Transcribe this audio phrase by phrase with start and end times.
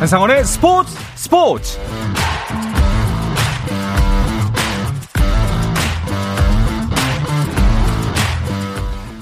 [0.00, 1.78] 한상원의 스포츠 스포츠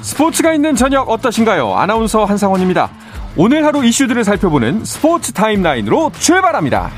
[0.02, 1.74] 스포츠가 있는 저녁 어떠신가요?
[1.74, 2.90] 아나운서 한상원입니다.
[3.36, 6.92] 오늘 하루 이슈들을 살펴보는 스포츠 타임라인으로 출발합니다.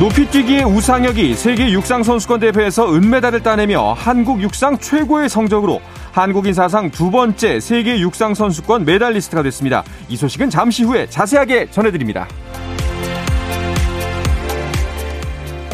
[0.00, 5.82] 높이뛰기의 우상혁이 세계 육상선수권 대회에서 은메달을 따내며 한국 육상 최고의 성적으로
[6.22, 9.84] 한국인 사상 두 번째 세계 육상 선수권 메달리스트가 됐습니다.
[10.08, 12.26] 이 소식은 잠시 후에 자세하게 전해드립니다.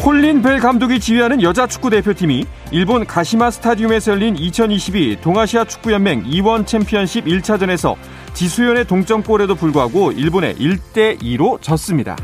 [0.01, 6.67] 콜린 벨 감독이 지휘하는 여자 축구 대표팀이 일본 가시마 스타디움에서 열린 2022 동아시아 축구연맹 2원
[6.67, 7.95] 챔피언십 1차전에서
[8.33, 12.17] 지수연의 동점골에도 불구하고 일본에 1대2로 졌습니다.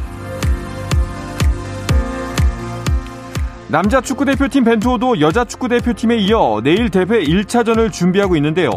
[3.72, 8.72] 남자 축구대표팀 벤투호도 여자 축구대표팀에 이어 내일 대회 1차전을 준비하고 있는데요.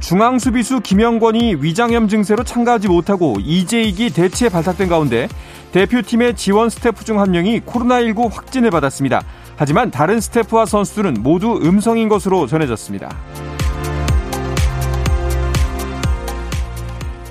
[0.00, 5.28] 중앙수비수 김영권이 위장염 증세로 참가하지 못하고 이재익이 대체 발탁된 가운데
[5.70, 9.22] 대표팀의 지원 스태프 중 한 명이 코로나19 확진을 받았습니다.
[9.54, 13.16] 하지만 다른 스태프와 선수들은 모두 음성인 것으로 전해졌습니다.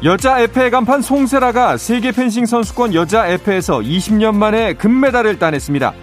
[0.06, 5.94] 여자 에페 간판 송세라가 세계 펜싱 선수권 여자 에페에서 20년 만에 금메달을 따냈습니다.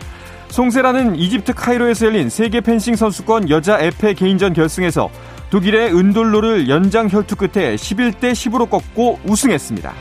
[0.49, 5.11] 송세라는 이집트 카이로에서 열린 세계 펜싱 선수권 여자 에페 개인전 결승에서
[5.51, 9.93] 독일의 은돌로를 연장 혈투 끝에 11대 10으로 꺾고 우승했습니다.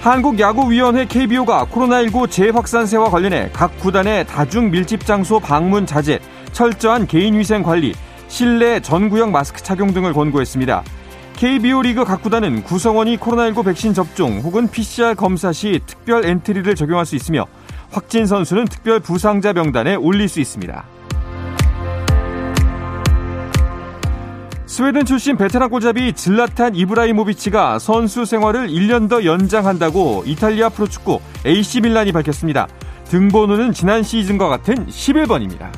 [0.00, 6.18] 한국야구위원회 KBO가 코로나19 재확산세와 관련해 각 구단의 다중 밀집 장소 방문 자제,
[6.52, 7.94] 철저한 개인위생 관리,
[8.28, 10.82] 실내 전구역 마스크 착용 등을 권고했습니다.
[11.36, 17.04] KBO 리그 각 구단은 구성원이 코로나19 백신 접종 혹은 PCR 검사 시 특별 엔트리를 적용할
[17.04, 17.46] 수 있으며
[17.90, 20.84] 확진 선수는 특별 부상자 명단에 올릴 수 있습니다.
[24.66, 32.12] 스웨덴 출신 베테랑 골잡이 질라탄 이브라이모비치가 선수 생활을 1년 더 연장한다고 이탈리아 프로축구 AC 밀란이
[32.12, 32.66] 밝혔습니다.
[33.04, 35.70] 등번호는 지난 시즌과 같은 11번입니다.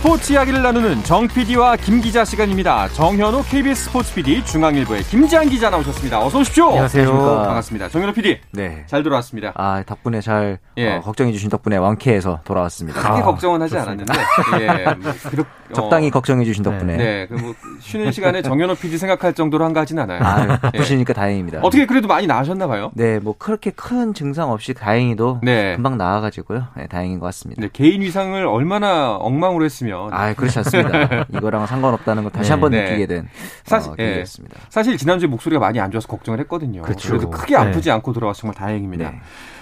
[0.00, 2.88] 스포츠 이야기를 나누는 정 PD와 김 기자 시간입니다.
[2.88, 6.24] 정현우 KBS 스포츠 PD, 중앙일보의 김지한 기자 나오셨습니다.
[6.24, 6.68] 어서 오십시오.
[6.68, 7.12] 안녕하세요.
[7.12, 7.90] 반갑습니다.
[7.90, 8.40] 정현우 PD.
[8.52, 8.82] 네.
[8.86, 9.52] 잘 들어왔습니다.
[9.56, 10.94] 아, 덕분에 잘 예.
[10.96, 12.98] 어, 걱정해 주신 덕분에 완쾌해서 돌아왔습니다.
[12.98, 14.14] 크게 아, 걱정은 하지 좋습니다.
[14.14, 14.64] 않았는데.
[14.64, 14.94] 예.
[14.94, 17.26] 뭐 그렇- 어, 적당히 걱정해 주신 덕분에 네.
[17.28, 20.18] 그뭐 쉬는 시간에 정현우 PD 생각할 정도로 한가 하진 않아요.
[20.22, 20.46] 아, 예.
[20.60, 21.60] 바쁘시니까 다행입니다.
[21.62, 22.90] 어떻게 그래도 많이 나으셨나 봐요.
[22.94, 25.76] 네, 뭐 그렇게 큰 증상 없이 다행히도 네.
[25.76, 26.68] 금방 나아가지고요.
[26.76, 27.60] 네, 다행인 것 같습니다.
[27.62, 31.26] 네, 개인 위상을 얼마나 엉망으로 했 으면 아, 그렇지 않습니다.
[31.34, 32.52] 이거랑 상관없다는 걸 다시 네.
[32.52, 32.82] 한번 네.
[32.84, 33.28] 느끼게 된
[33.64, 34.06] 사실- 어, 예.
[34.06, 34.56] 계기였습니다.
[34.68, 36.82] 사실 지난주에 목소리가 많이 안 좋아서 걱정을 했거든요.
[36.82, 37.14] 그렇죠.
[37.14, 39.12] 래도 크게 아프지 않고 돌아와서 정말 다행입니다.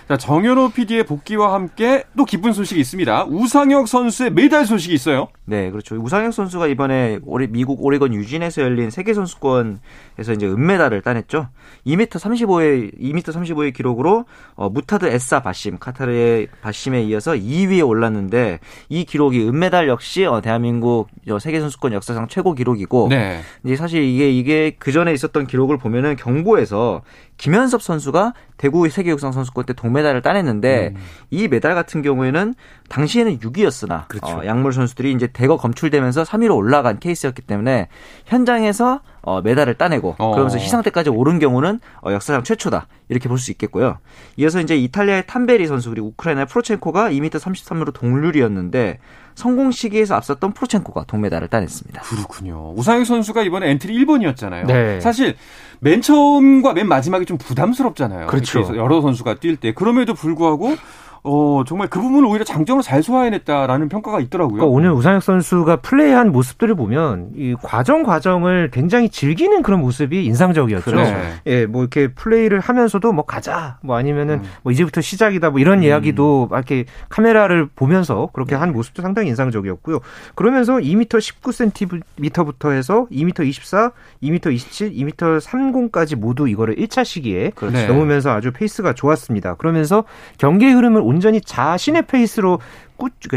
[0.08, 0.14] 네.
[0.14, 3.26] 자, 정현호 PD의 복귀와 함께 또 기쁜 소식이 있습니다.
[3.26, 5.28] 우상혁 선수의 메달 소식이 있어요.
[5.44, 5.96] 네, 그렇죠.
[5.96, 11.48] 우상혁 선수가 이번에 올해 미국 오레건 유진에서 열린 세계 선수권에서 이제 은메달을 따냈죠.
[11.86, 14.24] 2m 35의 2m 35의 기록으로
[14.54, 21.08] 어, 무타드 에사 바심 카타르의 바심에 이어서 2위에 올랐는데 이 기록이 은메달 역시 어, 대한민국
[21.28, 23.42] 어, 세계 선수권 역사상 최고 기록이고 네.
[23.64, 27.02] 이제 사실 이게 이게 그 전에 있었던 기록을 보면은 경보에서
[27.38, 31.00] 김현섭 선수가 대구 세계육상 선수권 때 동메달을 따냈는데 음.
[31.30, 32.54] 이 메달 같은 경우에는
[32.88, 34.38] 당시에는 6위였으나 그렇죠.
[34.38, 37.88] 어, 약물 선수들이 이제 대거 검출되면서 3위로 올라간 케이스였기 때문에
[38.26, 40.30] 현장에서 어, 메달을 따내고 어.
[40.32, 43.98] 그러면서 시상대까지 오른 경우는 어, 역사상 최초다 이렇게 볼 수 있겠고요.
[44.36, 48.98] 이어서 이제 이탈리아의 탐베리 선수 그리고 우크라이나의 프로첸코가 2m 33으로 동률이었는데
[49.36, 52.02] 성공 시기에서 앞섰던 프로첸코가 동메달을 따냈습니다.
[52.02, 52.72] 그렇군요.
[52.76, 54.66] 우상혁 선수가 이번에 엔트리 1번이었잖아요.
[54.66, 55.00] 네.
[55.00, 55.36] 사실
[55.80, 58.26] 맨 처음과 맨 마지막이 좀 부담스럽잖아요.
[58.26, 58.76] 그렇죠.
[58.76, 59.72] 여러 선수가 뛸 때.
[59.72, 60.76] 그럼에도 불구하고
[61.24, 64.56] 어, 정말 그 부분을 오히려 장점으로 잘 소화해냈다라는 평가가 있더라고요.
[64.56, 70.90] 그러니까 오늘 우상혁 선수가 플레이한 모습들을 보면 이 과정 과정을 굉장히 즐기는 그런 모습이 인상적이었죠.
[70.90, 71.14] 그렇죠.
[71.46, 74.50] 예, 뭐 이렇게 플레이를 하면서도 뭐 가자, 뭐 아니면은 음.
[74.62, 80.00] 뭐 이제부터 시작이다, 뭐 이런 이야기도 막 이렇게 카메라를 보면서 그렇게 한 모습도 상당히 인상적이었고요.
[80.34, 83.92] 그러면서 2m 19cm부터 해서 2m 24,
[84.22, 87.86] 2m 27, 2m 30까지 모두 이거를 1차 시기에 네.
[87.86, 89.54] 넘으면서 아주 페이스가 좋았습니다.
[89.54, 90.04] 그러면서
[90.38, 92.62] 경기의 흐름을 온전히 자신의 페이스로 꾸-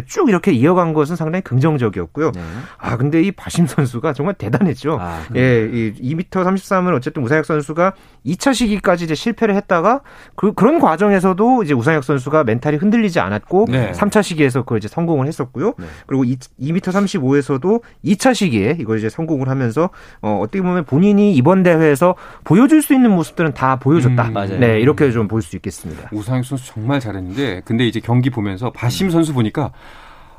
[0.07, 2.31] 쭉 이렇게 이어간 것은 상당히 긍정적이었고요.
[2.31, 2.41] 네.
[2.77, 4.97] 아 근데 이 바심 선수가 정말 대단했죠.
[4.99, 7.93] 아, 예, 이 2m 33은 어쨌든 우상혁 선수가
[8.25, 10.01] 2차 시기까지 이제 실패를 했다가
[10.35, 13.91] 그, 그런 과정에서도 이제 우상혁 선수가 멘탈이 흔들리지 않았고 네.
[13.93, 15.73] 3차 시기에서 그걸 이제 성공을 했었고요.
[15.77, 15.85] 네.
[16.07, 19.89] 그리고 2, 2m 35에서도 2차 시기에 이걸 이제 성공을 하면서
[20.21, 24.27] 어, 어떻게 보면 본인이 이번 대회에서 보여줄 수 있는 모습들은 다 보여줬다.
[24.29, 24.59] 음, 맞아요.
[24.59, 26.09] 네, 이렇게 좀 볼 수 있겠습니다.
[26.11, 29.50] 우상혁 선수 정말 잘했는데 근데 이제 경기 보면서 바심 선수 보니까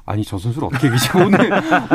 [0.04, 1.50] 아니 저 선수를 어떻게 이기지 오늘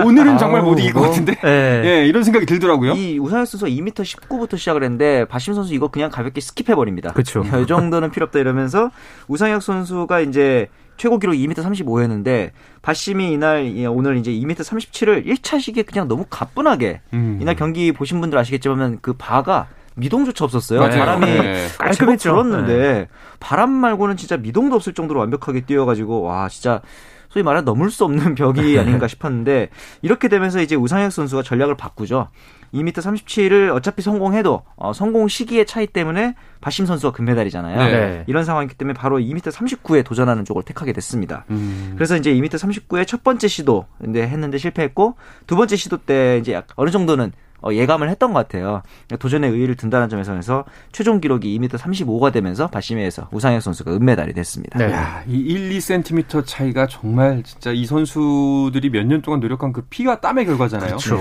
[0.06, 1.82] 오늘은 정말 못 이길 것 같은데 네.
[1.84, 2.94] 예 이런 생각이 들더라고요.
[2.94, 7.12] 이 우상혁 선수가 2m 19부터 시작을 했는데 바심 선수 이거 그냥 가볍게 skip해 버립니다.
[7.14, 7.44] 그쵸.
[7.62, 8.92] 이 정도는 필요 없다 이러면서
[9.28, 15.60] 우상혁 선수가 이제 최고 기록 2m 35였는데 바심이 이날 이- 오늘 이제 2m 37을 1차
[15.60, 17.40] 시기에 그냥 너무 가뿐하게 음.
[17.42, 19.68] 이날 경기 보신 분들 아시겠지만 그 바가
[19.98, 20.80] 미동조차 없었어요.
[20.80, 21.00] 맞아요.
[21.00, 21.68] 바람이 네.
[21.78, 21.78] 깔끔했죠.
[21.78, 22.32] 깔끔했죠.
[22.32, 23.08] 불었는데
[23.40, 26.82] 바람 말고는 진짜 미동도 없을 정도로 완벽하게 뛰어가지고 와 진짜
[27.30, 29.70] 소위 말해 넘을 수 없는 벽이 아닌가 싶었는데
[30.02, 32.30] 이렇게 되면서 이제 우상혁 선수가 전략을 바꾸죠.
[32.74, 37.78] 2m 37을 어차피 성공해도 어, 성공 시기의 차이 때문에 바심 선수가 금메달이잖아요.
[37.78, 38.24] 네.
[38.28, 41.46] 이런 상황이기 때문에 바로 2m 39에 도전하는 쪽을 택하게 됐습니다.
[41.50, 41.94] 음.
[41.96, 45.16] 그래서 이제 2m 39의 첫 번째 시도 근데 했는데 실패했고
[45.46, 48.82] 두 번째 시도 때 이제 약 어느 정도는 어, 예감을 했던 것 같아요.
[49.20, 54.78] 도전의 의의를 든다는 점에서 최종 기록이 2m 35가 되면서 바시메에서 우상혁 선수가 은메달이 됐습니다.
[54.80, 54.92] 네.
[54.92, 60.18] 야, 이 1, 2cm 차이가 정말 진짜 이 선수들이 몇 년 동안 노력한 그 피와
[60.22, 60.98] 땀의 결과잖아요.
[60.98, 61.20] 그렇죠.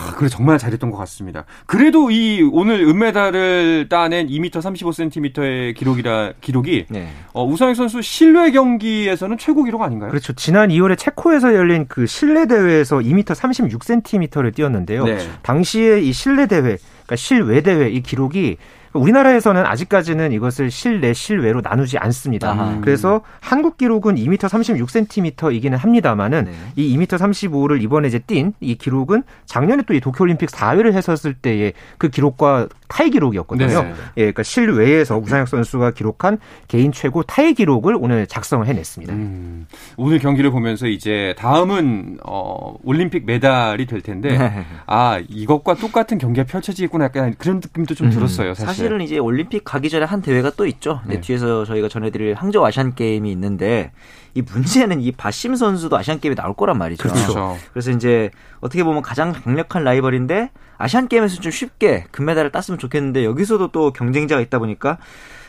[0.00, 1.44] 아, 그래 정말 잘했던 것 같습니다.
[1.66, 7.08] 그래도 이 오늘 은메달을 따낸 2m 35cm의 기록이라 기록이 네.
[7.32, 10.10] 어, 우상혁 선수 실내 경기에서는 최고 기록 아닌가요?
[10.10, 10.32] 그렇죠.
[10.32, 15.04] 지난 2월에 체코에서 열린 그 실내 대회에서 2m 36cm를 뛰었는데요.
[15.04, 15.18] 네.
[15.42, 18.56] 당시에 이 실내 대회, 그러니까 실외 대회 이 기록이
[18.92, 22.50] 우리나라에서는 아직까지는 이것을 실내 실외로 나누지 않습니다.
[22.50, 22.78] 아하.
[22.80, 26.52] 그래서 한국 기록은 2m 36cm이기는 합니다만은 네.
[26.76, 31.72] 이 2m 35를 이번에 이제 뛴 이 기록은 작년에 또 이 도쿄올림픽 4위를 했었을 때의
[31.98, 33.82] 그 기록과 타이 기록이었거든요.
[33.82, 33.94] 네.
[34.16, 36.38] 예, 그러니까 실외에서 우상혁 선수가 기록한
[36.68, 39.12] 개인 최고 타이 기록을 오늘 작성을 해냈습니다.
[39.14, 39.66] 음,
[39.96, 44.64] 오늘 경기를 보면서 이제 다음은 어, 올림픽 메달이 될 텐데 네.
[44.86, 48.54] 아 이것과 똑같은 경기가 펼쳐지겠구나 약간 그런 느낌도 좀 음, 들었어요.
[48.54, 48.66] 사실.
[48.66, 51.00] 사실 은 이제 올림픽 가기 전에 한 대회가 또 있죠.
[51.06, 51.20] 네, 네.
[51.20, 53.92] 뒤에서 저희가 전해드릴 항저우 아시안 게임이 있는데
[54.34, 57.08] 이 문제는 이 바심 선수도 아시안 게임에 나올 거란 말이죠.
[57.08, 57.58] 그렇죠.
[57.72, 58.30] 그래서 이제
[58.60, 64.40] 어떻게 보면 가장 강력한 라이벌인데 아시안 게임에서 좀 쉽게 금메달을 땄으면 좋겠는데 여기서도 또 경쟁자가
[64.40, 64.98] 있다 보니까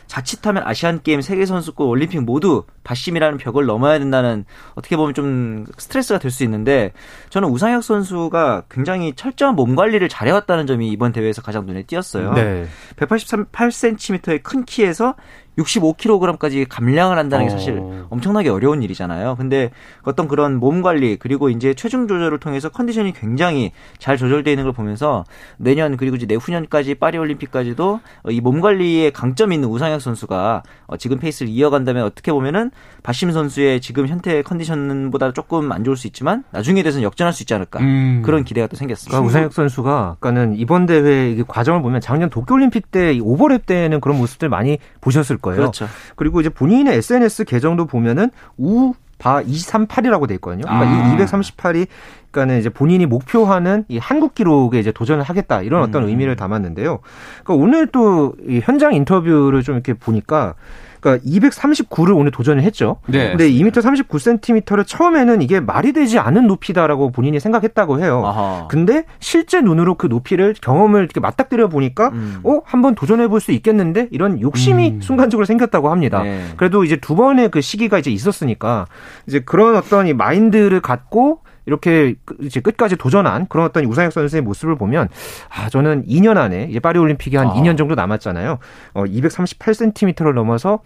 [0.08, 4.44] 자칫하면 아시안 게임, 세계 선수권, 올림픽 모두 바심이라는 벽을 넘어야 된다는
[4.74, 6.92] 어떻게 보면 좀 스트레스가 될 수 있는데
[7.30, 12.34] 저는 우상혁 선수가 굉장히 철저한 몸 관리를 잘해왔다는 점이 이번 대회에서 가장 눈에 띄었어요.
[12.34, 12.66] 네.
[12.96, 15.14] 183cm의 큰 키에서
[15.58, 17.56] 65kg까지 감량을 한다는 게 어.
[17.58, 19.36] 사실 엄청나게 어려운 일이잖아요.
[19.36, 19.70] 근데
[20.02, 24.72] 어떤 그런 몸 관리 그리고 이제 체중 조절을 통해서 컨디션이 굉장히 잘 조절되어 있는 걸
[24.72, 25.24] 보면서
[25.56, 28.00] 내년 그리고 이제 내후년까지 파리 올림픽까지도
[28.30, 32.70] 이 몸 관리에 강점이 있는 우상혁 선수가 어, 지금 페이스를 이어간다면 어떻게 보면은
[33.02, 37.54] 바심 선수의 지금 현재 컨디션보다 조금 안 좋을 수 있지만 나중에 돼서는 역전할 수 있지
[37.54, 38.22] 않을까 음.
[38.24, 39.10] 그런 기대가 또 생겼습니다.
[39.16, 44.18] 그러니까 우상혁 선수가 아까는 이번 대회 이 과정을 보면 작년 도쿄올림픽 때이 오버랩 때는 그런
[44.18, 45.60] 모습들 많이 보셨을 거예요.
[45.60, 45.88] 그렇죠.
[46.16, 50.62] 그리고 이제 본인의 SNS 계정도 보면은 우 바 238이라고 돼 있거든요.
[50.62, 51.14] 그러니까 아.
[51.14, 51.86] 이 238이
[52.32, 56.08] 그러니까는 이제 본인이 목표하는 이 한국 기록에 이제 도전을 하겠다 이런 어떤 음.
[56.08, 56.98] 의미를 담았는데요.
[57.44, 60.54] 그러니까 오늘 또이 현장 인터뷰를 좀 이렇게 보니까
[61.02, 62.98] 그러니까 239를 오늘 도전을 했죠.
[63.06, 63.30] 네.
[63.30, 68.22] 근데 2m 39cm를 처음에는 이게 말이 되지 않은 높이다라고 본인이 생각했다고 해요.
[68.24, 68.68] 아하.
[68.68, 72.38] 근데 실제 눈으로 그 높이를 경험을 이렇게 맞닥뜨려 보니까 음.
[72.44, 75.00] 어 한번 도전해 볼 수 있겠는데 이런 욕심이 음.
[75.00, 76.22] 순간적으로 생겼다고 합니다.
[76.22, 76.44] 네.
[76.56, 78.86] 그래도 이제 두 번의 그 시기가 이제 있었으니까
[79.26, 84.42] 이제 그런 어떤 이 마인드를 갖고 이렇게 끝- 이제 끝까지 도전한 그런 어떤 우상혁 선수의
[84.42, 85.08] 모습을 보면
[85.48, 87.54] 아 저는 2년 안에 이제 파리 올림픽이 한 아.
[87.54, 88.58] 2년 정도 남았잖아요.
[88.94, 90.80] 어 238cm를 넘어서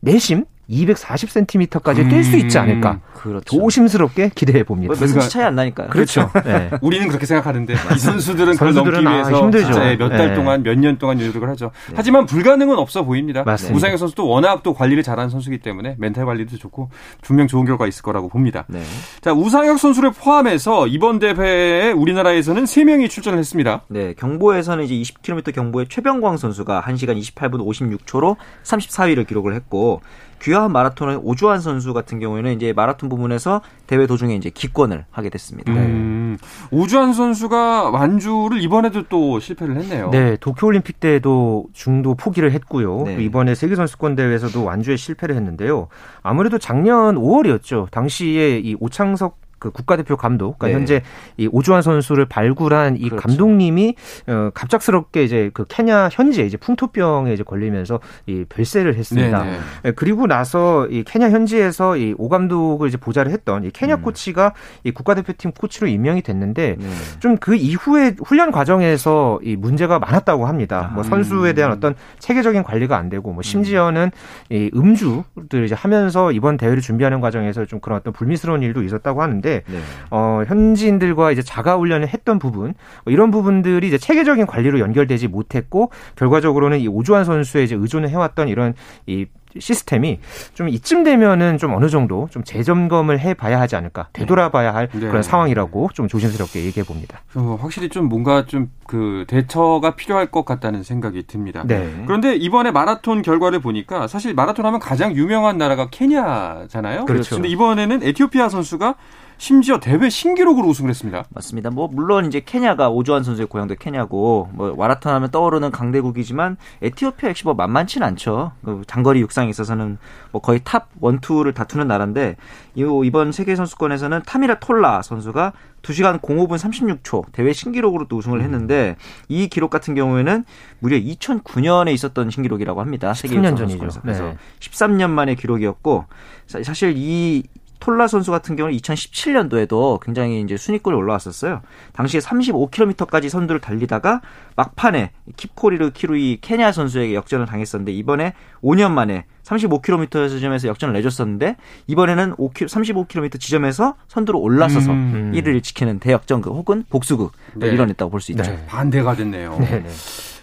[0.00, 3.00] 내심 240cm까지 뛸 수 있지 않을까.
[3.14, 3.44] 그렇죠.
[3.60, 4.94] 조심스럽게 기대해 봅니다.
[4.98, 5.88] 몇 cm 차이 안 나니까요.
[5.90, 6.30] 그렇죠.
[6.44, 6.70] 네.
[6.80, 9.68] 우리는 그렇게 생각하는데 이 선수들은 그걸 선수들은 넘기 아, 위해서 힘들죠.
[9.98, 10.34] 몇달 네.
[10.34, 11.70] 동안 몇 년 동안 노력을 하죠.
[11.94, 13.42] 하지만 불가능은 없어 보입니다.
[13.44, 13.76] 맞습니다.
[13.76, 16.88] 우상혁 선수도 워낙 또 관리를 잘하는 선수이기 때문에 멘탈 관리도 좋고
[17.20, 18.64] 분명 좋은 결과 있을 거라고 봅니다.
[18.68, 18.82] 네.
[19.20, 23.82] 자 우상혁 선수를 포함해서 이번 대회에 우리나라에서는 3명이 출전을 했습니다.
[23.88, 27.58] 네, 경보에서는 이제 20km 경보의 최병광 선수가 1시간 28분
[28.06, 30.00] 56초로 34위를 기록을 했고
[30.40, 35.72] 귀화한 마라톤의 오주환 선수 같은 경우에는 이제 마라톤 부분에서 대회 도중에 이제 기권을 하게 됐습니다.
[35.72, 36.38] 음,
[36.70, 40.10] 오주환 선수가 완주를 이번에도 또 실패를 했네요.
[40.10, 43.02] 네, 도쿄올림픽 때도 중도 포기를 했고요.
[43.04, 43.16] 네.
[43.16, 45.88] 또 이번에 세계선수권 대회에서도 완주에 실패를 했는데요.
[46.22, 47.90] 아무래도 작년 5월이었죠.
[47.90, 50.74] 당시에 이 오창석 그 국가대표 감독, 그러니까 네.
[50.74, 51.02] 현재
[51.36, 53.28] 이 오주환 선수를 발굴한 이 그렇죠.
[53.28, 53.94] 감독님이
[54.26, 59.44] 어, 갑작스럽게 이제 그 케냐 현지에 이제 풍토병에 이제 걸리면서 이 별세를 했습니다.
[59.44, 59.58] 네네.
[59.86, 64.02] 예, 그리고 나서 이 케냐 현지에서 이 오 감독을 이제 보좌를 했던 이 케냐 음.
[64.02, 64.52] 코치가
[64.84, 66.86] 이 국가대표팀 코치로 임명이 됐는데 네.
[67.20, 70.90] 좀그 이후에 훈련 과정에서 이 문제가 많았다고 합니다.
[70.94, 74.10] 뭐 선수에 대한 어떤 체계적인 관리가 안 되고 뭐 심지어는
[74.50, 79.49] 이 음주들 이제 하면서 이번 대회를 준비하는 과정에서 좀 그런 어떤 불미스러운 일도 있었다고 하는데
[79.66, 79.78] 네.
[80.10, 85.90] 어 현지인들과 이제 자가 훈련을 했던 부분 뭐 이런 부분들이 이제 체계적인 관리로 연결되지 못했고
[86.16, 88.74] 결과적으로는 이 오주환 선수에 이제 의존을 해왔던 이런
[89.06, 89.26] 이
[89.58, 90.20] 시스템이
[90.54, 95.00] 좀 이쯤 되면은 좀 어느 정도 좀 재점검을 해봐야 하지 않을까 되돌아봐야 할 네.
[95.00, 97.20] 그런 상황이라고 좀 조심스럽게 얘기해 봅니다.
[97.34, 101.62] 어, 확실히 좀 뭔가 좀 그 대처가 필요할 것 같다는 생각이 듭니다.
[101.64, 102.02] 네.
[102.06, 107.04] 그런데 이번에 마라톤 결과를 보니까 사실 마라톤 하면 가장 유명한 나라가 케냐잖아요.
[107.04, 107.36] 그렇죠.
[107.36, 108.96] 근데 이번에는 에티오피아 선수가
[109.40, 111.24] 심지어 대회 신기록으로 우승을 했습니다.
[111.30, 111.70] 맞습니다.
[111.70, 117.44] 뭐 물론 이제 케냐가 오주환 선수의 고향도 케냐고 뭐 마라톤 하면 떠오르는 강대국이지만 에티오피아 역시
[117.44, 118.52] 뭐 만만치는 않죠.
[118.62, 119.96] 그 장거리 육상에 있어서는
[120.30, 122.36] 뭐 거의 top one two를 다투는 나라인데
[122.74, 128.96] 이- 이번 세계 선수권에서는 타미랏 톨라 선수가 2시간 05분 36초 대회 신기록으로 또 우승을 했는데
[129.30, 130.44] 이 기록 같은 경우에는
[130.80, 133.14] 무려 2009년에 있었던 신기록이라고 합니다.
[133.14, 133.78] 세계 13년 육상 전이죠.
[133.78, 134.00] 선수권에서.
[134.02, 134.36] 그래서 네.
[134.60, 136.04] 13년 만의 기록이었고
[136.46, 137.44] 사- 사실 이
[137.80, 141.62] 톨라 선수 같은 경우는 2017년도에도 굉장히 이제 순위권에 올라왔었어요.
[141.92, 144.20] 당시에 35km까지 선두를 달리다가
[144.56, 151.56] 막판에 킵코리르 키루이 케냐 선수에게 역전을 당했었는데 이번에 5년 만에 35km 지점에서 역전을 내줬었는데
[151.88, 155.32] 이번에는 5km, 35km 지점에서 선두로 올라서서 음.
[155.34, 157.68] 1위를 지키는 대역전극 혹은 복수극을 네.
[157.68, 158.42] 이뤄냈다고 볼 수 있죠.
[158.42, 158.62] 네.
[158.66, 159.56] 반대가 됐네요.
[159.58, 159.84] 네네.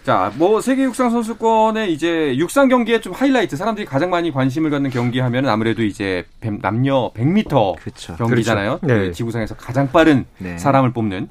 [0.04, 4.88] 자, 뭐 세계 육상 선수권의 이제 육상 경기의 좀 하이라이트 사람들이 가장 많이 관심을 갖는
[4.90, 8.16] 경기 하면은 아무래도 이제 뱀- 남녀 100m 그렇죠.
[8.16, 8.78] 경기잖아요.
[8.78, 8.86] 그렇죠.
[9.00, 9.06] 네.
[9.08, 10.56] 그 지구상에서 가장 빠른 네.
[10.56, 11.28] 사람을 뽑는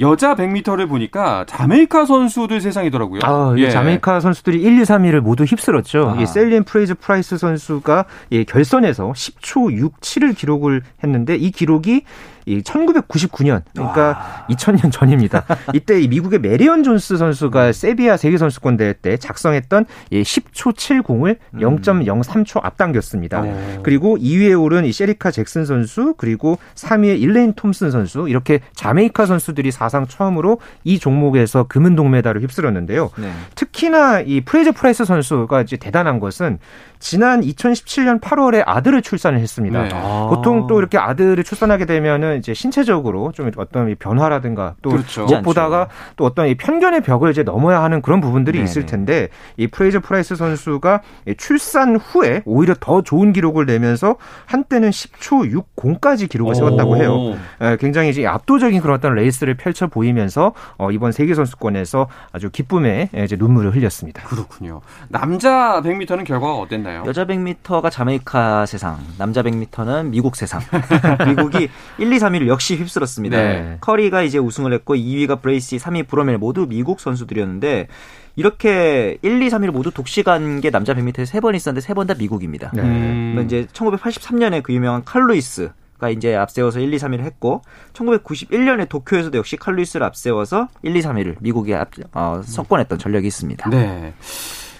[0.00, 3.20] 여자 100m를 보니까 자메이카 선수들 세상이더라고요.
[3.22, 3.70] 아, 이 예.
[3.70, 6.16] 자메이카 선수들이 1, 2, 3위를 모두 휩쓸었죠.
[6.20, 12.02] 이 셸리 앤 프레이저 프라이스 선수가 이 결선에서 10초 67을 기록을 했는데 이 기록이
[12.46, 15.44] 이 1999년 그러니까 2000년 전입니다.
[15.74, 21.38] 이때 이 미국의 메리언 존스 선수가 세비야 세계 선수권 대회 때 작성했던 이 10초 70을
[21.54, 23.42] 0.03초 앞당겼습니다.
[23.42, 23.82] 오.
[23.82, 29.72] 그리고 2위에 오른 이 셰리카 잭슨 선수 그리고 3위에 일레인 톰슨 선수 이렇게 자메이카 선수들이
[29.72, 33.10] 사상 처음으로 이 종목에서 금은 동메달을 휩쓸었는데요.
[33.18, 33.32] 네.
[33.56, 36.58] 특히나 이 프레이저 프라이스 선수가 이제 대단한 것은
[36.98, 39.82] 지난 2017년 8월에 아들을 출산을 했습니다.
[39.82, 39.88] 네.
[40.28, 45.24] 보통 또 이렇게 아들을 출산하게 되면은 이제 신체적으로 좀 어떤 이 변화라든가 또 그렇죠.
[45.24, 48.64] 무엇보다가 또 어떤 이 편견의 벽을 이제 넘어야 하는 그런 부분들이 네네.
[48.64, 54.16] 있을 텐데 이 프레이저 프라이스 선수가 이 출산 후에 오히려 더 좋은 기록을 내면서
[54.46, 57.12] 한때는 10초 60까지 기록을 세웠다고 해요.
[57.14, 57.36] 오.
[57.64, 63.10] 에, 굉장히 이제 압도적인 그런 어떤 레이스를 펼쳐 보이면서 어, 이번 세계 선수권에서 아주 기쁨의
[63.14, 64.22] 에, 이제 눈물을 흘렸습니다.
[64.24, 64.80] 그렇군요.
[65.08, 67.04] 남자 100m는 결과가 어땠나요?
[67.06, 70.60] 여자 100m가 자메이카 세상, 남자 100m는 미국 세상.
[71.26, 73.36] 미국이 1, 2, 3 위를 역시 휩쓸었습니다.
[73.36, 73.76] 네.
[73.80, 77.88] 커리가 이제 우승을 했고 2위가 브레이시, 3위 브로멜 모두 미국 선수들이었는데
[78.36, 82.14] 이렇게 1, 2, 3위를 모두 독식한 게 남자 100m에 세 번 있었는데 세 번 다
[82.14, 82.70] 미국입니다.
[82.74, 82.82] 네.
[82.82, 83.32] 음.
[83.34, 87.62] 뭐 이제 1983년에 그 유명한 칼 루이스가 이제 앞세워서 1, 2, 3위를 했고
[87.94, 93.70] 1991년에 도쿄에서도 역시 칼 루이스를 앞세워서 1, 2, 3위를 미국이 앞, 어, 석권했던 전력이 있습니다.
[93.70, 94.12] 네.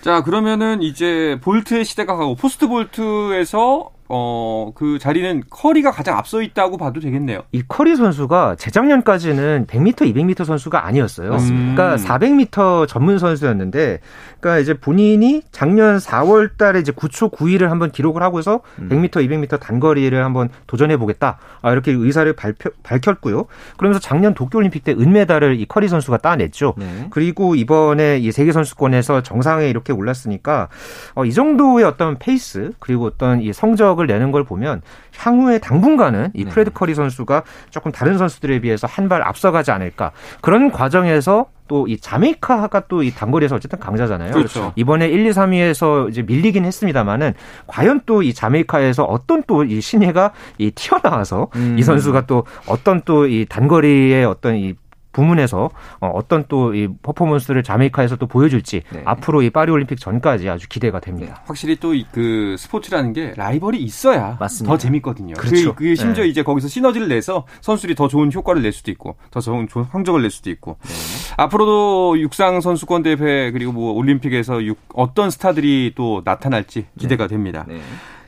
[0.03, 6.77] 자, 그러면은 이제 볼트의 시대가 가고 post 볼트에서 어, 그 자리는 커리가 가장 앞서 있다고
[6.77, 7.43] 봐도 되겠네요.
[7.53, 11.31] 이 커리 선수가 재작년까지는 100m, 200m 선수가 아니었어요.
[11.31, 11.75] 맞습니다.
[11.75, 14.01] 그러니까 400m 전문 선수였는데,
[14.41, 20.25] 그러니까 이제 본인이 작년 4월 달에 이제 9초 91을 한번 기록을 하고서 100m, 200m 단거리를
[20.25, 21.39] 한번 도전해 보겠다.
[21.63, 23.47] 아, 이렇게 의사를 발표, 밝혔고요.
[23.77, 26.75] 그러면서 작년 도쿄올림픽 때 은메달을 이 커리 선수가 따냈죠.
[26.77, 27.09] 네.
[27.11, 30.69] 그리고 이번에 이 세계 선수권에서 정상에 이렇게 올랐으니까
[31.15, 34.83] 어, 이 정도의 어떤 페이스 그리고 어떤 이 성적 을 내는 걸 보면
[35.17, 36.51] 향후에 당분간은 이 네.
[36.51, 40.11] 프레드 커리 선수가 조금 다른 선수들에 비해서 한 발 앞서가지 않을까
[40.41, 44.33] 그런 과정에서 또이 자메이카가 또 이 단거리에서 어쨌든 강자잖아요.
[44.33, 44.73] 그렇죠.
[44.77, 47.35] 이번에 1, 2, 3위에서 이제 밀리긴 했습니다만은
[47.67, 51.77] 과연 또 이 자메이카에서 어떤 또 이 신예가 이 튀어나와서 음.
[51.79, 54.75] 이 선수가 또 어떤 또 이 단거리의 어떤 이
[55.17, 55.71] 부문에서
[56.01, 59.03] 어, 어떤 또 이 퍼포먼스를 자메이카에서 또 보여줄지 네.
[59.07, 61.43] 앞으로 이 파리 올림픽 전까지 아주 기대가 됩니다.
[61.47, 64.73] 확실히 또 그 스포츠라는 게 라이벌이 있어야 맞습니다.
[64.75, 65.35] 더 재밌거든요.
[65.35, 65.75] 그렇죠.
[65.75, 66.29] 그, 그 심지어 네.
[66.31, 70.31] 이제 거기서 시너지를 내서 선수들이 더 좋은 효과를 낼 수도 있고 더 좋은, 성적을 낼
[70.31, 70.95] 수도 있고 네.
[71.39, 77.65] 앞으로도 육상 선수권 대회 그리고 뭐 올림픽에서 육- 어떤 스타들이 또 나타날지 기대가 됩니다.
[77.69, 77.79] 네.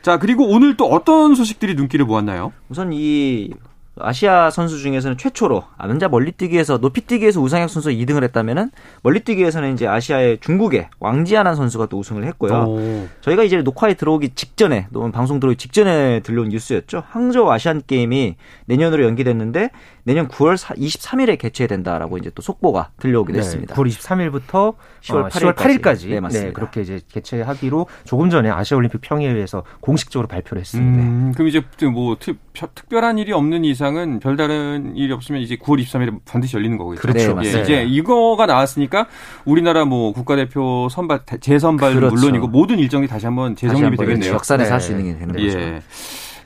[0.03, 2.53] 자 그리고 오늘 또 어떤 소식들이 눈길을 모았나요?
[2.69, 3.51] 우선 이
[4.01, 8.71] 아시아 선수 중에서는 최초로 남자 멀리뛰기에서 높이뛰기에서 우상혁 선수 2등을 했다면은
[9.03, 12.53] 멀리뛰기에서는 이제 아시아의 중국의 왕지아난 선수가 또 우승을 했고요.
[12.53, 13.09] 오.
[13.21, 17.05] 저희가 이제 녹화에 들어오기 직전에, 또는 방송 들어오기 직전에 들려온 뉴스였죠.
[17.09, 18.37] 항저우 아시안 게임이
[18.67, 19.71] 내년으로 연기됐는데
[20.09, 23.75] 내년 9월 23일에 개최된다라고 이제 또 속보가 들려오기도 했습니다.
[23.75, 26.09] 9월 23일부터 10월 10월 8일까지, 8일까지.
[26.09, 26.53] 네, 맞습니다.
[26.55, 31.03] 그렇게 이제 개최하기로 조금 전에 아시아 올림픽 평의회에서 공식적으로 발표를 했습니다.
[31.03, 31.63] 음, 그럼 이제
[31.93, 37.03] 뭐 특, 특별한 일이 없는 이상은 별다른 일이 없으면 이제 9월 23일에 반드시 열리는 거겠죠.
[37.03, 37.19] 그렇죠.
[37.19, 37.61] 네, 예, 맞습니다.
[37.65, 39.09] 이제 이거가 나왔으니까
[39.45, 42.15] 우리나라 뭐 국가대표 선발 재선발은 그렇죠.
[42.15, 44.33] 물론이고 모든 일정이 다시 한번 재정립이 한번 되겠네요.
[44.33, 44.73] 역산해서 네.
[44.73, 45.59] 할수 있는 게 되는 거죠.
[45.61, 45.83] 예.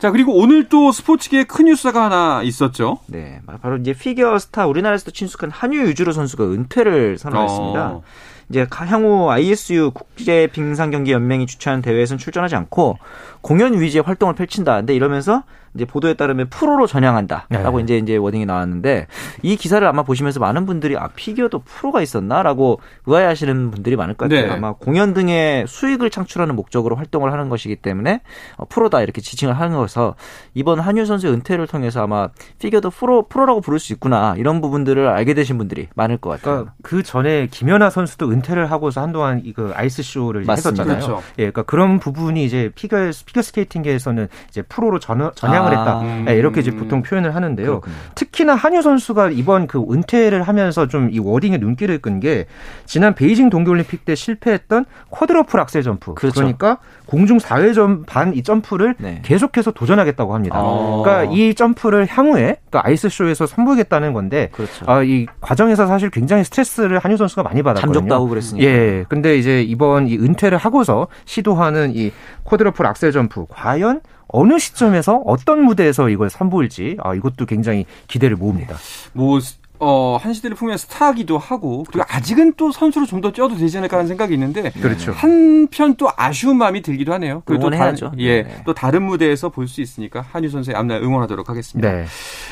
[0.03, 2.99] 자 그리고 오늘 또 스포츠계에 큰 뉴스가 하나 있었죠.
[3.07, 7.87] 네, 바로 이제 피겨 스타 우리나라에서도 친숙한 하뉴 유즈루 선수가 은퇴를 선언했습니다.
[7.93, 8.03] 어.
[8.51, 12.99] 이제 가- 향후 ISU 국제 빙상 경기 연맹이 주최하는 대회에서는 출전하지 않고
[13.43, 14.75] 공연 위주의 활동을 펼친다.
[14.75, 15.45] 근데 이러면서
[15.75, 17.83] 이제 보도에 따르면 프로로 전향한다라고 네.
[17.83, 19.07] 이제 이제 wording이 나왔는데
[19.43, 24.47] 이 기사를 아마 보시면서 많은 분들이 아 피겨도 프로가 있었나라고 의아해하시는 분들이 많을 것 같아요.
[24.49, 24.53] 네.
[24.53, 28.21] 아마 공연 등의 수익을 창출하는 목적으로 활동을 하는 것이기 때문에
[28.57, 30.15] 어, 프로다 이렇게 지칭을 하는 거서
[30.53, 35.33] 이번 하뉴 선수의 은퇴를 통해서 아마 피겨도 프로 프로라고 부를 수 있구나 이런 부분들을 알게
[35.35, 36.43] 되신 분들이 많을 것 같아요.
[36.43, 40.83] 그러니까 그 전에 김연아 선수도 은퇴를 하고서 한동안 이 그 아이스 쇼를 맞습니다.
[40.83, 41.07] 했었잖아요.
[41.07, 41.23] 그렇죠.
[41.39, 45.79] 예, 그러니까 그런 부분이 이제 피겨 피겨 스케이팅계에서는 이제 프로로 전, 전향 을 아.
[45.79, 46.01] 했다.
[46.01, 46.27] 음.
[46.29, 47.67] 예, 이렇게 이제 보통 표현을 하는데요.
[47.81, 47.95] 그렇군요.
[48.15, 52.47] 특히나 하뉴 선수가 이번 그 은퇴를 하면서 좀 이 wording에 눈길을 끈 게
[52.87, 56.15] 지난 베이징 동계올림픽 때 실패했던 quadruple axel 점프.
[56.15, 56.43] 그렇죠.
[56.43, 56.79] 러니까
[57.13, 59.21] 공중 4회전 반 이 점프를 네.
[59.23, 60.57] 계속해서 도전하겠다고 합니다.
[60.59, 61.03] 아.
[61.05, 64.85] 그러니까 이 점프를 향후에 또 아이스 쇼에서 선보이겠다는 건데 그렇죠.
[64.91, 67.93] 아, 이 과정에서 사실 굉장히 스트레스를 하뉴 선수가 많이 받았거든요.
[67.93, 68.67] 잠적도 하고 그랬으니까.
[68.67, 69.05] 예.
[69.11, 72.11] 근데 이제 이번 이 은퇴를 하고서 시도하는 이
[72.45, 78.77] quadruple axel 점프 과연 어느 시점에서 어떤 무대에서 이걸 선보일지 아 이것도 굉장히 기대를 모읍니다.
[79.13, 79.39] 뭐
[79.85, 84.07] 어, 한 시대를 풍미한 스타기도 하고 그리고 아직은 또 선수로 좀더 뛰어도 되지 않을까 하는
[84.07, 85.11] 생각이 있는데 그렇죠.
[85.11, 87.43] 한편 또 아쉬운 마음이 들기도 하네요.
[87.45, 88.11] 그리고 또 응원해야죠.
[88.11, 88.63] 다른, 예, 네.
[88.65, 91.91] 또 다른 무대에서 볼 수 있으니까 한유 선수의 앞날 응원하도록 하겠습니다.
[91.91, 92.05] 네.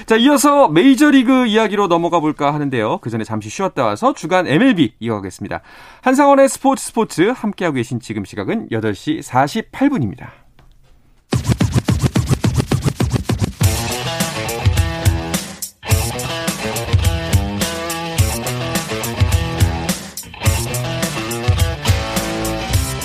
[0.06, 2.98] 자, 이어서 메이저리그 이야기로 넘어가 볼까 하는데요.
[2.98, 5.60] 그 전에 잠시 쉬었다 와서 주간 MLB 이어가겠습니다.
[6.02, 10.39] 한상원의 스포츠 스포츠 함께하고 계신 지금 시각은 8시 48분입니다.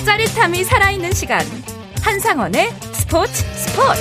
[0.06, 1.44] 짜릿함이 살아있는 시간
[2.00, 4.00] 한상원의 스포츠 스포츠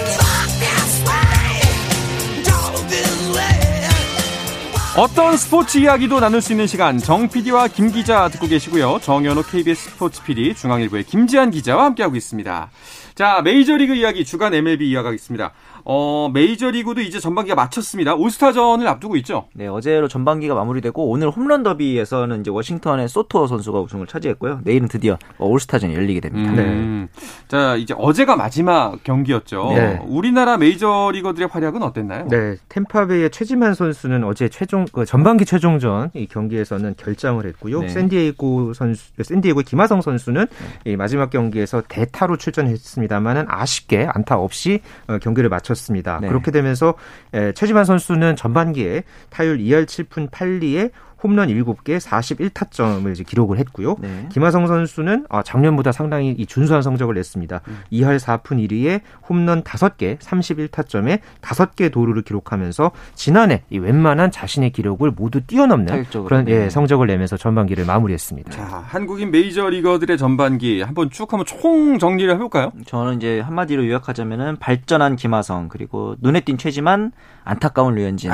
[4.96, 9.00] 어떤 스포츠 이야기도 나눌 수 있는 시간 정 PD와 김 기자 듣고 계시고요.
[9.02, 12.70] 정현호 KBS 스포츠 PD 중앙일보의 김지한 기자와 함께하고 있습니다.
[13.15, 15.54] 자 메이저리그 이야기 주간 MLB 이어가겠습니다.
[15.88, 18.15] 어 메이저리그도 이제 전반기가 마쳤습니다.
[18.15, 19.45] 올스타전을 앞두고 있죠.
[19.54, 24.62] 네, 어제로 전반기가 마무리되고 오늘 홈런 더비에서는 이제 워싱턴의 소토 선수가 우승을 차지했고요.
[24.63, 26.63] 내일은 드디어 올스타전이 열리게 됩니다.
[26.63, 27.08] 음.
[27.48, 29.74] 자 이제 어제가 마지막 경기였죠.
[29.76, 30.00] 네.
[30.08, 32.28] 우리나라 메이저리거들의 활약은 어땠나요?
[32.30, 37.82] 네, 템파베이의 최지만 선수는 어제 최종 그 전반기 최종전 이 경기에서는 결장을 했고요.
[37.82, 37.89] 네.
[37.89, 40.48] 샌디에이고 선수, 샌디에이고 김하성 선수는
[40.86, 46.19] 이 마지막 경기에서 대타로 출전했습니다만은 아쉽게 안타 없이 어, 경기를 마쳤 습니다.
[46.21, 46.27] 네.
[46.27, 46.95] 그렇게 되면서
[47.33, 50.91] 에, 최지만 선수는 전반기에 타율 2할 7푼 8리에
[51.25, 53.95] 홈런 7개 41타점을 이제 기록을 했고요.
[53.99, 54.29] 네.
[54.31, 57.61] 김하성 선수는 아, 작년보다 상당히 이 준수한 성적을 냈습니다.
[57.67, 57.79] 음.
[57.91, 65.41] 2할 4푼 1리에 홈런 5개, 31타점에 5개 도루를 기록하면서 지난해 이 웬만한 자신의 기록을 모두
[65.41, 66.27] 뛰어넘는 타격적으로.
[66.29, 66.69] 그런 예, 네.
[66.69, 68.51] 성적을 내면서 전반기를 마무리했습니다.
[68.51, 72.71] 자, 한국인 메이저 리거들의 전반기 한번 쭉 한번 총 정리를 해볼까요?
[72.85, 77.11] 저는 이제 한마디로 요약하자면은 발전한 김하성 그리고 눈에 띈 최지만
[77.43, 78.31] 안타까운 류현진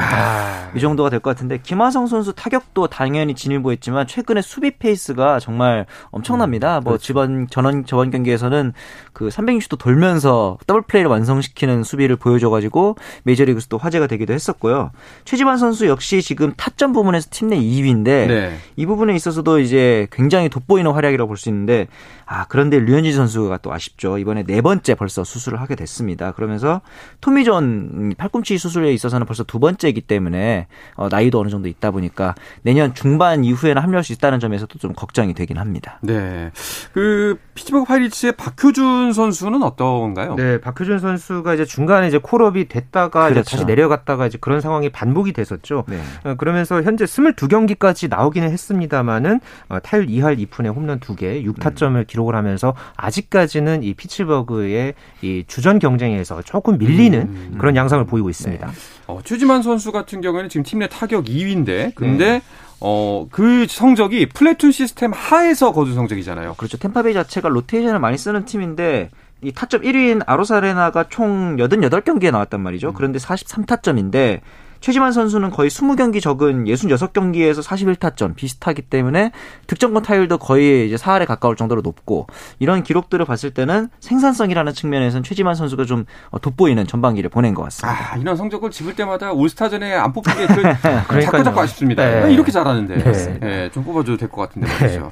[0.76, 6.80] 이 정도가 될 것 같은데 김하성 선수 타격도 당연히 진일보했지만 최근에 수비 페이스가 정말 엄청납니다.
[6.82, 8.74] 뭐 지번 전원 저번 경기에서는
[9.14, 14.92] 그 360도 돌면서 더블 플레이를 완성시키는 수비를 보여줘가지고 메이저리그에서도 화제가 되기도 했었고요.
[15.26, 18.58] 최지만 선수 역시 지금 타점 부분에서 팀 내 2위인데 네.
[18.78, 21.88] 이 부분에 있어서도 이제 굉장히 돋보이는 활약이라고 볼 수 있는데
[22.26, 26.82] 아 그런데 류현진 선수가 또 아쉽죠 이번에 네 번째 벌써 수술을 하게 됐습니다 그러면서
[27.20, 32.94] 토미존 팔꿈치 수술에 있어서는 벌써 두 번째이기 때문에 어, 나이도 어느 정도 있다 보니까 내년
[32.94, 36.00] 중반 이후에는 합류할 수 있다는 점에서도 좀 걱정이 되긴 합니다.
[36.02, 36.52] 네.
[36.94, 40.36] 그 피츠버그 파이리츠의 박효준 선수는 어떤가요?
[40.36, 43.52] 네, 박효준 선수가 이제 중간에 이제 콜업이 됐다가 이제 그렇죠.
[43.52, 45.86] 다시 내려갔다가 이제 그런 상황이 반복이 됐었죠.
[45.88, 46.00] 네.
[46.24, 52.74] 어, 그러면서 현재 22경기까지 나오기는 했습니다만은 어, 타율 2할 2푼에 홈런 2개, 6타점을 기록을 하면서
[52.96, 58.70] 아직까지는 이 피츠버그의 이 주전 경쟁에서 조금 밀리는 그런 양상을 보이고 있습니다.
[59.12, 62.42] 어, 최지만 선수 같은 경우에는 지금 팀 내 타격 2위인데, 근데
[62.80, 66.56] 어, 그 성적이 플래툰 시스템 하에서 거둔 성적이잖아요.
[66.56, 66.78] 그렇죠.
[66.78, 69.12] 템파베이 자체가 로테이션을 많이 쓰는 팀인데
[69.44, 72.94] 이 타점 1위인 아로사레나가 총 88경기에 나왔단 말이죠.
[72.94, 74.40] 그런데 43타점인데
[74.82, 79.32] 최지만 선수는 거의 20경기 적은 66경기에서 41타점 비슷하기 때문에
[79.68, 82.28] 득점권 타율도 거의 이제 4할에 가까울 정도로 높고
[82.60, 88.14] 이런 기록들을 봤을 때는 생산성이라는 측면에서는 최지만 선수가 좀 어, 돋보이는 전반기를 보낸 것 같습니다.
[88.14, 92.04] 아, 이런 성적을 집을 때마다 올스타전에 안 뽑힌 게 그, 자꾸 자꾸 아쉽습니다.
[92.26, 92.34] 네.
[92.34, 92.98] 이렇게 잘하는데.
[93.04, 93.40] 네.
[93.44, 95.12] 예, 좀 뽑아줘도 될 것 같은데 말이죠.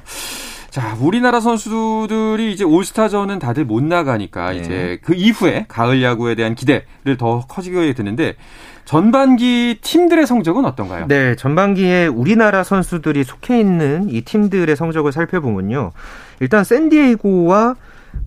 [0.70, 4.58] 자, 우리나라 선수들이 이제 올스타전은 다들 못 나가니까 네.
[4.58, 8.34] 이제 그 이후에 가을 야구에 대한 기대를 더 커지게 되는데
[8.90, 11.06] 전반기 팀들의 성적은 어떤가요?
[11.06, 15.92] 네, 전반기에 우리나라 선수들이 속해 있는 이 팀들의 성적을 살펴보면요.
[16.40, 17.76] 일단 샌디에이고와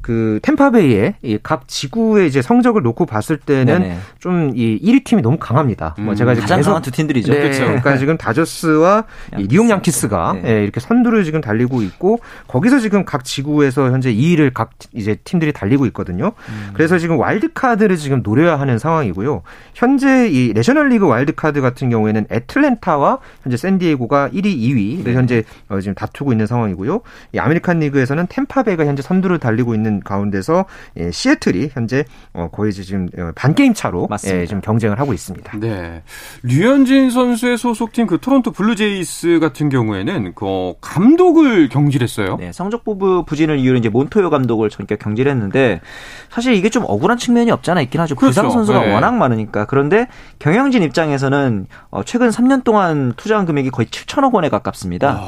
[0.02, 3.98] 그 템파베이의 이각 지구의 이제 성적을 놓고 봤을 때는.
[4.20, 5.96] 좀 이 1위 팀이 너무 강합니다.
[5.98, 7.34] 뭐 음, 제가 이제 가장 계속 강한 두 팀들이죠.
[7.34, 7.66] 네, 그렇죠.
[7.66, 9.48] 그러니까 지금 다저스와 이 양키스.
[9.50, 10.42] 뉴욕 양키스가 네.
[10.46, 15.52] 예, 이렇게 선두를 지금 달리고 있고 거기서 지금 각 지구에서 현재 2위를 각 이제 팀들이
[15.54, 16.34] 달리고 있거든요.
[16.50, 16.70] 음.
[16.74, 19.42] 그래서 지금 와일드 카드를 지금 노려야 하는 상황이고요.
[19.74, 25.14] 현재 이 내셔널리그 와일드 카드 같은 경우에는 애틀랜타와 현재 샌디에고가 1위, 2위를 네.
[25.14, 27.02] 현재 어, 지금 다투고 있는 상황이고요.
[27.34, 30.66] 이 아메리칸 리그에서는 템파베이가 현재 선두를 달리고 있는 가운데서
[30.98, 34.42] 예, 시애틀이 현재 어, 거의 지금 어, 반 게임 차로 맞습니다.
[34.42, 35.60] 예, 지금 경쟁을 하고 있습니다.
[35.60, 36.04] 네.
[36.44, 42.38] 류현진 선수의 소속팀 그 토론토 블루제이스 같은 경우에는 그 감독을 경질했어요.
[42.38, 45.82] 네, 성적 부부 부진을 이유로 이제 몬토요 감독을 전격 경질했는데
[46.30, 48.16] 사실 이게 좀 억울한 측면이 없잖아 있긴 하죠.
[48.16, 48.42] 그렇죠.
[48.42, 48.94] 부상 선수가 네.
[48.94, 49.66] 워낙 많으니까.
[49.66, 50.08] 그런데
[50.40, 55.22] 경영진 입장에서는 어, 최근 3년 동안 투자한 금액이 거의 7천억 원에 가깝습니다.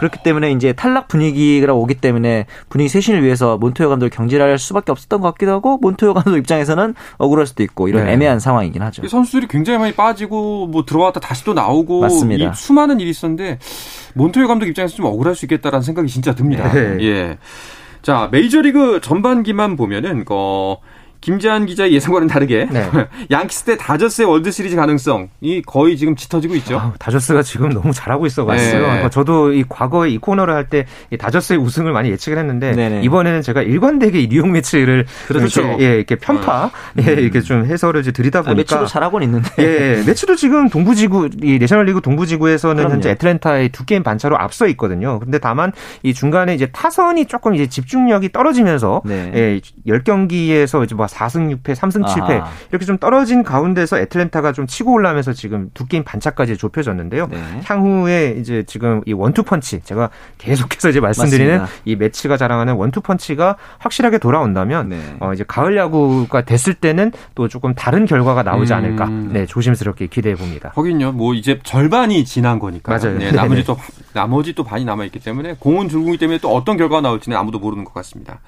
[0.00, 5.20] 그렇기 때문에 이제 탈락 분위기가 오기 때문에 분위기 쇄신을 위해서 몬토요 감독을 경질할 수밖에 없었던
[5.20, 8.12] 것 같기도 하고 몬토요 감독 입장에서는 억울할 수도 있고 이런 네.
[8.12, 9.02] 애매한 상황이긴 하죠.
[9.04, 12.50] 이 선수들이 굉장히 많이 빠지고 뭐 들어왔다 다시 또 나오고 맞습니다.
[12.50, 13.58] 이 수많은 일이 있었는데
[14.14, 16.72] 몬토요 감독 입장에서 좀 억울할 수 있겠다라는 생각이 진짜 듭니다.
[16.72, 16.96] 네.
[17.02, 17.38] 예.
[18.00, 20.78] 자 메이저리그 전반기만 보면은 어,
[21.20, 22.88] 김재한 기자의 예상과는 다르게 네.
[23.30, 26.78] 양키스 대 다저스의 월드 시리즈 가능성이 거의 지금 짙어지고 있죠.
[26.78, 28.92] 아우, 다저스가 지금 너무 잘하고 있어가지고요.
[28.94, 29.00] 네.
[29.00, 30.86] 뭐 저도 이 과거에 이 코너를 할 때
[31.18, 33.02] 다저스의 우승을 많이 예측을 했는데 네네.
[33.02, 35.62] 이번에는 제가 일관되게 이 뉴욕 메츠를 그렇죠.
[35.62, 36.70] 이렇게, 예, 이렇게 편파
[37.04, 39.50] 예, 이렇게 좀 해설을 이제 드리다 아, 보니까 메츠도 잘하고는 있는데.
[39.58, 42.92] 예, 메츠도 지금 동부지구 이 내셔널리그 동부지구에서는 그럼요.
[42.94, 45.18] 현재 애틀랜타의 두 게임 반차로 앞서 있거든요.
[45.18, 45.72] 근데 다만
[46.04, 49.32] 이 중간에 이제 타선이 조금 이제 집중력이 떨어지면서 네.
[49.34, 52.50] 예, 10경기에서 이제 뭐 4승 6패, 3승 7패 아하.
[52.70, 57.28] 이렇게 좀 떨어진 가운데서 애틀랜타가 좀 치고 올라면서 지금 두 게임 반차까지 좁혀졌는데요.
[57.30, 57.60] 네.
[57.64, 61.82] 향후에 이제 지금 이 원투 펀치 제가 계속해서 이제 말씀드리는 맞습니다.
[61.84, 65.16] 이 매치가 자랑하는 원투 펀치가 확실하게 돌아온다면 네.
[65.20, 68.78] 어 이제 가을 야구가 됐을 때는 또 조금 다른 결과가 나오지 음.
[68.78, 69.06] 않을까.
[69.06, 70.70] 네, 조심스럽게 기대해 봅니다.
[70.70, 72.96] 거긴요, 뭐 이제 절반이 지난 거니까.
[72.96, 73.18] 맞아요.
[73.18, 73.64] 네, 나머지 네네.
[73.64, 73.76] 또
[74.12, 77.84] 나머지 또 반이 남아 있기 때문에 공은 줄고기 때문에 또 어떤 결과가 나올지는 아무도 모르는
[77.84, 78.40] 것 같습니다.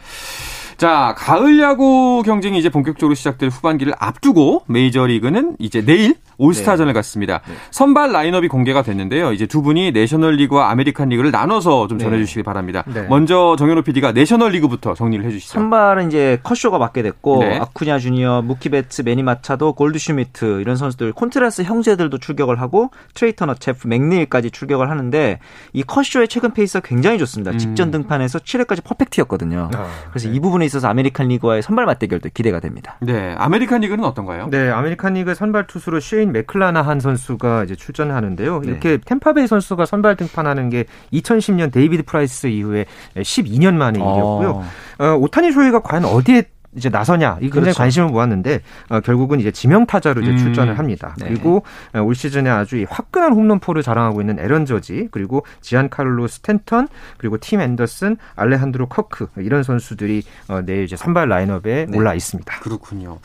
[0.76, 7.40] 자, 가을 야구 경쟁이 이제 본격적으로 시작될 후반기를 앞두고 메이저리그는 이제 내일 올스타전을 갔습니다.
[7.70, 9.32] 선발 라인업이 공개가 됐는데요.
[9.32, 12.84] 이제 두 분이 내셔널리그와 아메리칸 리그를 나눠서 좀 전해주시기 바랍니다.
[12.86, 13.02] 네.
[13.08, 15.52] 먼저 정현호 PD가 내셔널리그부터 정리를 해주시죠.
[15.52, 17.58] 선발은 이제 커쇼가 맡게 됐고 네.
[17.58, 23.54] 아쿠냐 주니어, 무키 베츠, 매니 마차도, 골드슈미트 이런 선수들 콘트레라스 형제들도 출격을 하고 트레이 터너,
[23.54, 25.38] 제프 맥닐까지 출격을 하는데
[25.72, 27.56] 이 커쇼의 최근 페이스가 굉장히 좋습니다.
[27.56, 29.70] 직전 등판에서 7회까지 퍼펙트였거든요.
[29.74, 32.96] 아, 그래서 이 부분에 있어서 아메리칸 리그와의 선발 맞대결도 기대가 됩니다.
[33.00, 34.48] 네, 아메리칸 리그는 어떤가요?
[34.50, 38.61] 네, 아메리칸 리그 선발 투수로 쉐인 맥클라나한 선수가 이제 출전하는데요.
[38.61, 38.70] 네.
[38.70, 44.64] 이렇게 템파베이 선수가 선발 등판하는 게 2010년 데이비드 프라이스 이후에 12년 만에 일이었고요.
[44.98, 47.78] 어, 오타니 쇼헤이가 과연 어디에 이제 나서냐 이 굉장히 그렇죠.
[47.78, 51.14] 관심을 모았는데 어, 결국은 이제 지명 타자로 이제 음, 출전을 합니다.
[51.18, 51.28] 네.
[51.28, 51.62] 그리고
[51.94, 57.37] 어, 올 시즌에 아주 이 화끈한 홈런포를 자랑하고 있는 에런 저지 그리고 지안카를로 스탠턴 그리고
[57.38, 61.98] 팀 앤더슨 알레한드로 커크 이런 선수들이 어, 내일 이제 선발 라인업에 네.
[61.98, 62.61] 올라 있습니다.
[62.61, 63.18] 그렇군요.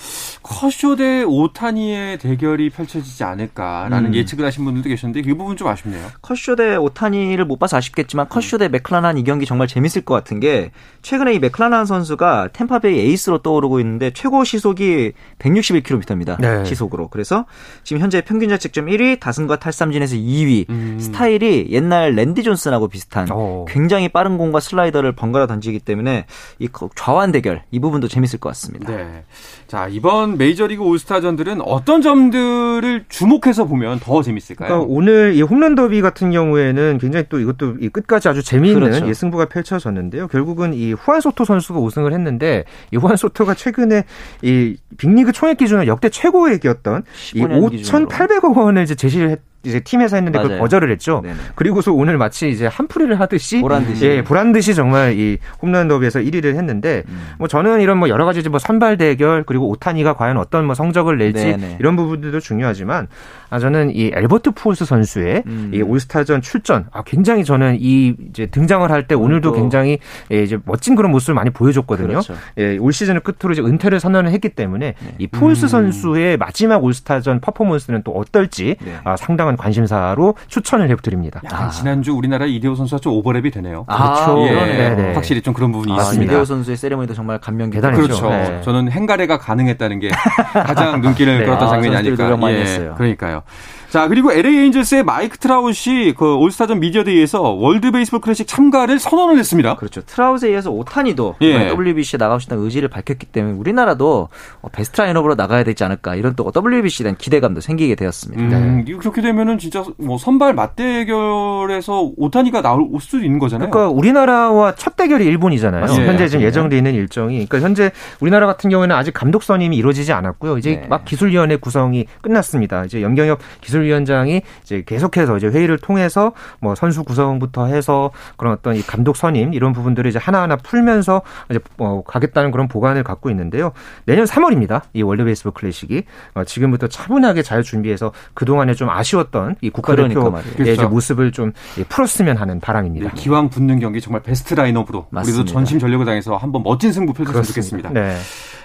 [0.43, 4.13] 커쇼 대 오타니의 대결이 펼쳐지지 않을까라는 음.
[4.13, 6.05] 예측을 하신 분들도 계셨는데 그 부분 좀 아쉽네요.
[6.21, 10.39] 커쇼 대 오타니를 못 봐서 아쉽겠지만 커쇼 대 맥클라난 이 경기 정말 재밌을 것 같은
[10.39, 16.39] 게 최근에 이 맥클라난 선수가 템파베이 에이스로 떠오르고 있는데 최고 시속이 161km입니다.
[16.39, 16.65] 네.
[16.65, 17.07] 시속으로.
[17.09, 17.45] 그래서
[17.83, 20.69] 지금 현재 평균 자책점 1위, 다승과 탈삼진에서 2위.
[20.69, 20.97] 음.
[20.99, 23.65] 스타일이 옛날 랜디 존슨하고 비슷한 오.
[23.67, 26.25] 굉장히 빠른 공과 슬라이더를 번갈아 던지기 때문에
[26.59, 28.95] 이 좌완 대결 이 부분도 재밌을 것 같습니다.
[28.95, 29.23] 네.
[29.67, 34.67] 자, 이번 메이저리그 올스타전들은 어떤 점들을 주목해서 보면 더 재밌을까요?
[34.67, 39.07] 그러니까 오늘 이 홈런 더비 같은 경우에는 굉장히 또 이것도 이 끝까지 아주 재미있는 그렇죠.
[39.07, 40.27] 예, 승부가 펼쳐졌는데요.
[40.27, 44.03] 결국은 이 후안 소토 선수가 우승을 했는데 이 후안 소 토가 최근에
[44.41, 47.03] 이 빅리그 총액 기준으로 역대 최고액이었던
[47.35, 48.07] 이 15년 기준으로.
[48.07, 50.61] 5,800억 원을 이제 제시를 했 이제 팀에서 했는데 그걸 맞아요.
[50.61, 51.21] 거절을 했죠.
[51.23, 51.35] 네네.
[51.55, 54.05] 그리고서 오늘 마치 이제 한풀이를 하듯이 보란 듯이.
[54.05, 57.33] 예, 보란 듯이 정말 이 홈런 더비에서 1위를 했는데 음.
[57.37, 61.17] 뭐 저는 이런 뭐 여러 가지 뭐 선발 대결 그리고 오타니가 과연 어떤 뭐 성적을
[61.17, 61.77] 낼지 네네.
[61.79, 63.07] 이런 부분들도 중요하지만
[63.49, 65.71] 아 저는 이 앨버트 푸홀스 선수의 음.
[65.73, 69.53] 이 올스타전 출전 아 굉장히 저는 이 이제 등장을 할 때 오늘도.
[69.53, 69.99] 굉장히
[70.31, 72.07] 예, 이제 멋진 그런 모습을 많이 보여줬거든요.
[72.09, 72.33] 그렇죠.
[72.57, 75.15] 예, 올 시즌을 끝으로 이제 은퇴를 선언을 했기 때문에 네.
[75.19, 75.69] 이 푸홀스 음.
[75.69, 78.95] 선수의 마지막 올스타전 퍼포먼스는 또 어떨지 네.
[79.03, 81.41] 아, 상당한 관심사로 추천을 해드립니다.
[81.49, 81.69] 아.
[81.69, 83.85] 지난주 우리나라 이대호 선수가 좀 오버랩이 되네요.
[83.87, 84.45] 아, 그렇죠.
[84.47, 84.95] 예, 그러네요.
[84.95, 85.13] 네네.
[85.13, 86.31] 확실히 좀 그런 부분이 아, 있습니다.
[86.33, 88.01] 이대호 선수의 세레모니도 정말 감명 깊 대단했죠.
[88.03, 88.29] 그렇죠.
[88.29, 88.61] 네.
[88.63, 90.09] 저는 헹가래가 가능했다는 게
[90.53, 91.45] 가장 눈길을 네.
[91.45, 92.37] 끌었던 아, 장면이 아닐까.
[92.47, 92.95] 했어요.
[92.97, 93.36] 그러니까요.
[93.45, 93.76] 같아요.
[93.89, 99.75] 자, 그리고 LA 에인절스의 마이크 트라웃이 그 올스타전 미디어데이에서 월드 베이스볼 클래식 참가를 선언을 했습니다.
[99.75, 100.01] 그렇죠.
[100.01, 101.69] 트라웃에 이어서 오타니도 예.
[101.69, 104.27] WBC에 나가고 싶다는 의지를 밝혔기 때문에 우리나라도
[104.61, 108.57] 어, 베스트 라인업으로 나가야 되지 않을까 이런 또 WBC에 대한 기대감도 생기게 되었습니다.
[108.57, 113.69] 음, 이거 그렇게 되면은 진짜 뭐 선발 맞대결에서 오타니가 나올 수도 있는 거잖아요.
[113.69, 115.81] 그러니까 우리나라와 첫 대결이 일본이잖아요.
[115.81, 116.11] 맞습니다.
[116.11, 116.47] 현재 지금 네.
[116.47, 117.45] 예정돼 있는 일정이.
[117.45, 120.57] 그러니까 현재 우리나라 같은 경우에는 아직 감독 선임이 이루어지지 않았고요.
[120.57, 120.87] 이제 네.
[120.89, 122.83] 막 기술위원회 구성이 끝났습니다.
[122.83, 128.75] 이제 염경엽 기술 위원장이 이제 계속해서 이제 회의를 통해서 뭐 선수 구성부터 해서 그런 어떤
[128.75, 133.71] 이 감독 선임 이런 부분들을 이제 하나하나 풀면서 이제 어, 가겠다는 그런 복안을 갖고 있는데요.
[134.05, 134.81] 내년 3월입니다.
[134.93, 140.41] 이 월드 베이스볼 클래식이 어, 지금부터 차분하게 잘 준비해서 그동안에 좀 아쉬웠던 이 국가대표 그러니까
[140.53, 140.89] 이제 그렇죠.
[140.89, 143.09] 모습을 좀 예, 풀었으면 하는 바람입니다.
[143.09, 145.51] 네, 기왕 붙는 경기 정말 베스트 라인업으로 우리도 맞습니다.
[145.51, 147.89] 전심 전력을 다해서 한번 멋진 승부 펼쳤으면 좋겠습니다.
[147.91, 148.17] 네.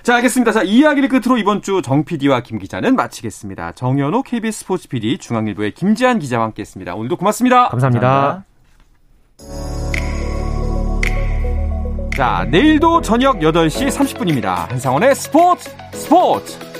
[0.02, 0.50] 자, 알겠습니다.
[0.50, 3.72] 자, 이 이야기를 끝으로 이번 주 정 PD와 김 기자는 마치겠습니다.
[3.72, 6.94] 정현호 KBS 스포츠 PD, 중앙일보의 김지한 기자와 함께했습니다.
[6.94, 7.68] 오늘도 고맙습니다.
[7.68, 8.44] 감사합니다.
[12.16, 14.68] 자, 내일도 저녁 8시 30분입니다.
[14.68, 16.71] 한상원의 스포츠 스포츠!